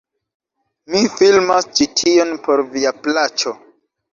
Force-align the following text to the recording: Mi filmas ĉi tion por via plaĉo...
Mi 0.93 1.01
filmas 1.17 1.69
ĉi 1.81 1.89
tion 2.01 2.35
por 2.49 2.67
via 2.73 2.95
plaĉo... 3.05 3.55